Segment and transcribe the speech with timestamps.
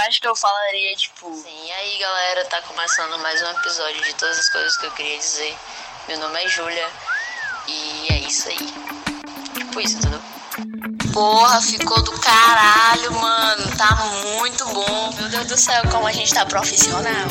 [0.00, 1.32] acho que eu falaria, tipo.
[1.34, 4.90] Sim, e aí galera, tá começando mais um episódio de todas as coisas que eu
[4.92, 5.56] queria dizer.
[6.08, 6.90] Meu nome é Júlia
[7.66, 8.74] e é isso aí.
[9.54, 10.20] Tipo isso, entendeu?
[11.12, 13.76] Porra, ficou do caralho, mano.
[13.76, 13.94] Tá
[14.38, 15.12] muito bom.
[15.16, 17.28] Meu Deus do céu, como a gente tá profissional.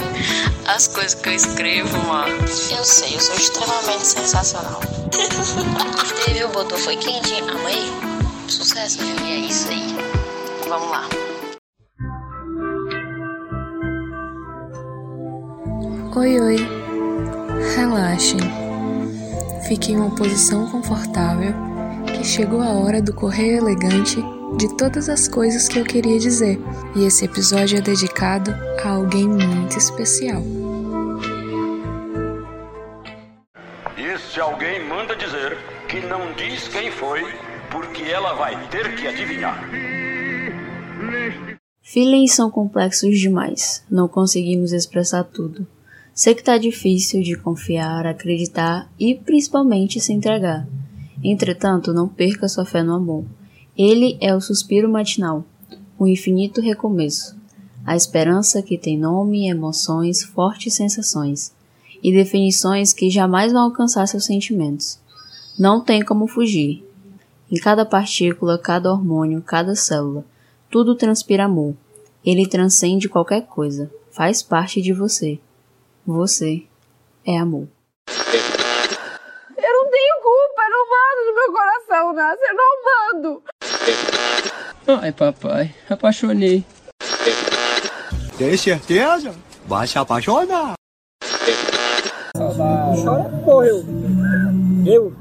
[0.66, 2.45] As coisas que eu escrevo, mano.
[2.71, 4.80] Eu sei, eu sou extremamente sensacional.
[6.25, 7.84] Teve o botou foi quente, amei.
[8.48, 9.25] Sucesso, viu?
[9.25, 9.95] E é isso aí.
[10.68, 11.22] Vamos lá.
[16.16, 16.58] Oi, oi.
[17.76, 18.40] Relaxem.
[19.67, 21.52] Fiquem em uma posição confortável
[22.05, 24.23] que chegou a hora do correio elegante
[24.55, 26.59] de todas as coisas que eu queria dizer.
[26.95, 28.52] E esse episódio é dedicado
[28.84, 30.44] a alguém muito especial.
[33.98, 35.57] Este alguém manda dizer
[35.90, 37.23] que não diz quem foi,
[37.71, 39.68] porque ela vai ter que adivinhar.
[41.82, 45.68] Feelings são complexos demais, não conseguimos expressar tudo.
[46.13, 50.68] Sei que tá difícil de confiar, acreditar e principalmente se entregar.
[51.24, 53.26] Entretanto, não perca sua fé no amor.
[53.76, 55.43] Ele é o suspiro matinal,
[55.98, 57.35] o infinito recomeço,
[57.84, 61.52] a esperança que tem nome, emoções, fortes sensações
[62.04, 65.00] e definições que jamais vão alcançar seus sentimentos.
[65.57, 66.88] Não tem como fugir.
[67.52, 70.24] Em cada partícula, cada hormônio, cada célula,
[70.69, 71.75] tudo transpira amor.
[72.24, 75.40] Ele transcende qualquer coisa, faz parte de você.
[76.06, 76.68] Você
[77.25, 77.68] é amor.
[78.07, 83.44] Eu não tenho culpa, não mando no meu coração, Nasce, eu não mando.
[85.01, 86.66] Ai, papai, apaixonei.
[88.38, 89.34] Tem certeza?
[89.66, 90.74] Vai se apaixonar.
[92.35, 93.84] Chora, porra, eu.
[94.85, 95.13] Eu?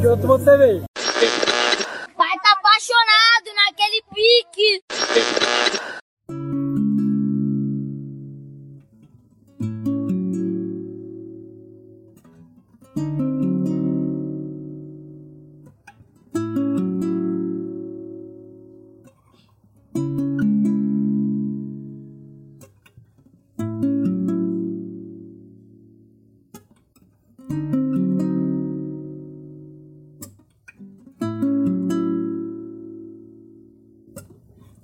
[0.00, 0.84] Que outro você veio?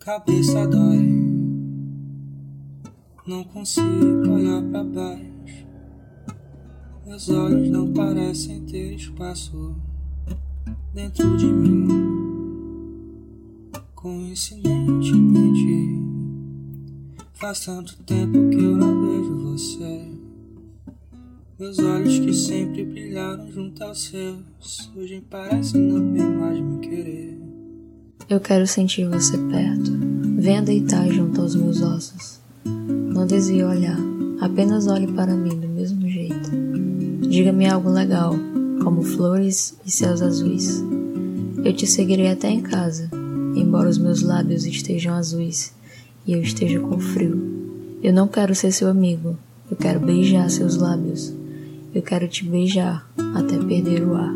[0.09, 1.07] Cabeça dói.
[3.27, 5.67] Não consigo olhar para baixo.
[7.07, 9.77] Meus olhos não parecem ter espaço
[10.95, 11.89] dentro de mim.
[13.95, 16.03] Coincidentemente,
[17.35, 20.18] faz tanto tempo que eu não vejo você.
[21.59, 27.37] Meus olhos que sempre brilharam junto aos seus, hoje parecem não mais me querer.
[28.31, 29.91] Eu quero sentir você perto.
[30.39, 32.39] Venha deitar junto aos meus ossos.
[32.65, 33.99] Não desvie olhar,
[34.41, 36.49] apenas olhe para mim do mesmo jeito.
[37.29, 38.37] Diga-me algo legal,
[38.85, 40.81] como flores e céus azuis.
[41.65, 43.11] Eu te seguirei até em casa,
[43.57, 45.75] embora os meus lábios estejam azuis
[46.25, 47.99] e eu esteja com frio.
[48.01, 49.37] Eu não quero ser seu amigo,
[49.69, 51.37] eu quero beijar seus lábios.
[51.99, 53.05] Eu quero te beijar
[53.35, 54.33] até perder o ar.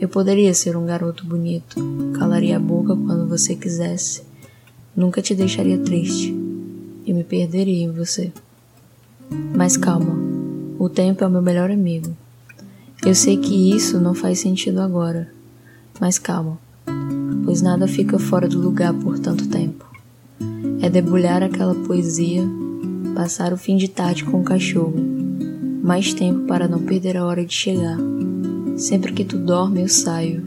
[0.00, 1.76] Eu poderia ser um garoto bonito,
[2.18, 4.22] calaria a boca quando você quisesse,
[4.96, 6.34] nunca te deixaria triste
[7.04, 8.32] e me perderia em você.
[9.54, 10.16] Mas calma,
[10.78, 12.16] o tempo é o meu melhor amigo.
[13.04, 15.30] Eu sei que isso não faz sentido agora,
[16.00, 16.58] mas calma,
[17.44, 19.84] pois nada fica fora do lugar por tanto tempo.
[20.80, 22.42] É debulhar aquela poesia,
[23.14, 25.15] passar o fim de tarde com o cachorro,
[25.86, 27.96] mais tempo para não perder a hora de chegar
[28.76, 30.42] Sempre que tu dorme, eu saio.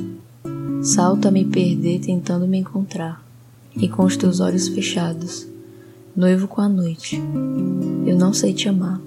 [0.84, 3.26] Salto a me perder tentando me encontrar.
[3.76, 5.48] E com os teus olhos fechados,
[6.16, 7.20] noivo com a noite.
[8.06, 9.02] Eu não sei te amar.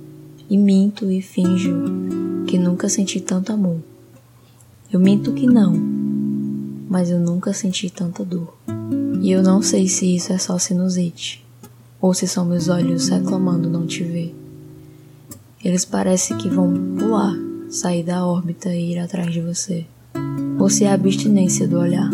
[0.51, 1.85] E minto e finjo
[2.49, 3.79] que nunca senti tanto amor.
[4.93, 5.73] Eu minto que não,
[6.89, 8.53] mas eu nunca senti tanta dor.
[9.21, 11.45] E eu não sei se isso é só sinusite,
[12.01, 14.42] ou se são meus olhos reclamando não te ver.
[15.65, 17.37] Eles parecem que vão pular
[17.71, 19.87] sair da órbita e ir atrás de você.
[20.59, 22.11] Ou se é a abstinência do olhar,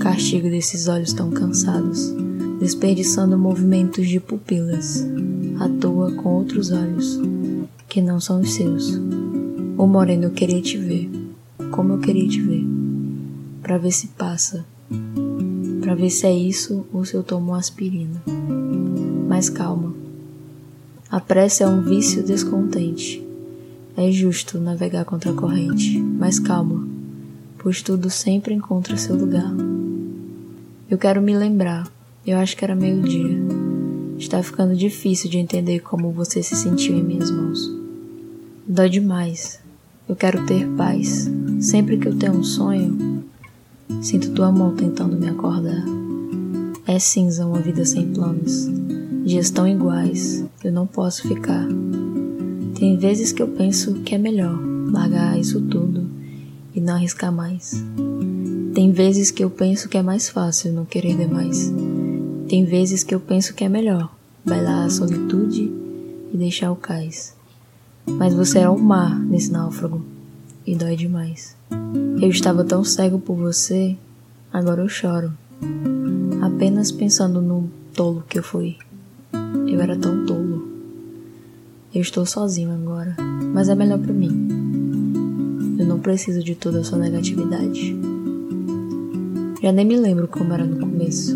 [0.00, 2.14] castigo desses olhos tão cansados,
[2.60, 5.04] desperdiçando movimentos de pupilas,
[5.58, 7.20] à toa com outros olhos,
[7.88, 9.00] que não são os seus.
[9.76, 11.10] Ô moreno, eu queria te ver,
[11.72, 12.64] como eu queria te ver,
[13.60, 14.64] para ver se passa,
[15.80, 18.22] para ver se é isso ou se eu tomo aspirina.
[19.28, 19.92] Mas calma,
[21.12, 23.22] a pressa é um vício descontente
[23.96, 26.86] é justo navegar contra a corrente, mas calma,
[27.58, 29.52] pois tudo sempre encontra seu lugar.
[30.90, 31.86] Eu quero me lembrar,
[32.26, 33.36] eu acho que era meio-dia.
[34.18, 37.70] Está ficando difícil de entender como você se sentiu em minhas mãos.
[38.66, 39.60] Dói demais.
[40.08, 41.30] Eu quero ter paz.
[41.60, 43.24] Sempre que eu tenho um sonho,
[44.00, 45.84] sinto tua mão tentando me acordar.
[46.86, 48.68] É cinza uma vida sem planos.
[49.24, 51.66] Dias tão iguais, eu não posso ficar.
[52.78, 54.58] Tem vezes que eu penso que é melhor
[54.90, 56.08] largar isso tudo
[56.74, 57.82] e não arriscar mais.
[58.74, 61.72] Tem vezes que eu penso que é mais fácil não querer demais.
[62.48, 64.12] Tem vezes que eu penso que é melhor
[64.44, 65.72] bailar a solitude
[66.32, 67.34] e deixar o cais.
[68.06, 70.02] Mas você é o mar nesse náufrago
[70.66, 71.56] e dói demais.
[72.20, 73.96] Eu estava tão cego por você,
[74.52, 75.32] agora eu choro.
[76.40, 78.76] Apenas pensando no tolo que eu fui.
[79.72, 80.68] Eu era tão tolo.
[81.94, 83.16] Eu estou sozinho agora,
[83.54, 85.76] mas é melhor para mim.
[85.78, 87.96] Eu não preciso de toda a sua negatividade.
[89.62, 91.34] Já nem me lembro como era no começo,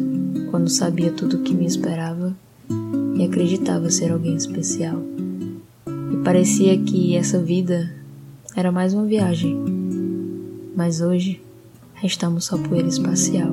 [0.50, 2.36] quando sabia tudo o que me esperava
[3.16, 5.02] e acreditava ser alguém especial.
[6.12, 7.90] E parecia que essa vida
[8.54, 9.56] era mais uma viagem.
[10.76, 11.40] Mas hoje
[11.94, 13.50] restamos só poeira espacial.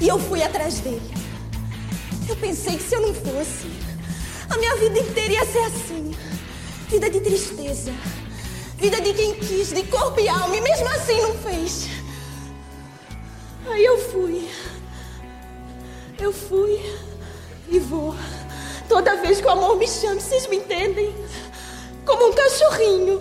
[0.00, 1.14] E eu fui atrás dele.
[2.28, 3.70] Eu pensei que se eu não fosse,
[4.50, 6.14] a minha vida inteira ia ser assim
[6.88, 7.92] vida de tristeza,
[8.76, 11.88] vida de quem quis, de corpo e alma, e mesmo assim não fez.
[13.68, 14.48] Aí eu fui.
[16.18, 16.80] Eu fui
[17.68, 18.14] e vou.
[18.88, 21.14] Toda vez que o amor me chama, vocês me entendem?
[22.04, 23.20] Como um cachorrinho,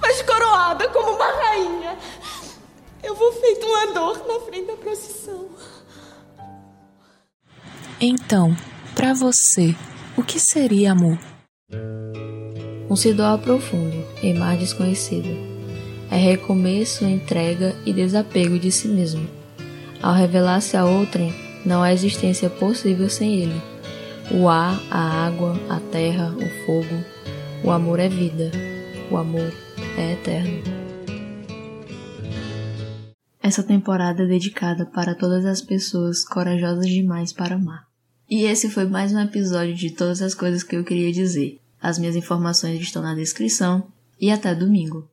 [0.00, 1.96] mas coroada como uma rainha.
[3.02, 5.48] Eu vou feito uma dor na frente da procissão.
[8.00, 8.56] Então,
[8.94, 9.74] para você,
[10.16, 11.18] o que seria amor?
[12.90, 15.28] Um sidor profundo, em mar desconhecido.
[16.10, 19.26] É recomeço, entrega e desapego de si mesmo.
[20.02, 21.32] Ao revelar-se a outrem,
[21.64, 23.62] não há existência possível sem ele.
[24.30, 27.04] O ar, a água, a terra, o fogo.
[27.64, 28.50] O amor é vida.
[29.10, 29.52] O amor
[29.96, 30.81] é eterno.
[33.52, 37.86] Essa temporada é dedicada para todas as pessoas corajosas demais para amar.
[38.26, 41.60] E esse foi mais um episódio de todas as coisas que eu queria dizer.
[41.78, 45.06] As minhas informações estão na descrição e até domingo.